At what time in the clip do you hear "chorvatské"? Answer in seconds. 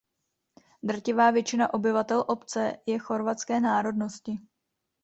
2.99-3.59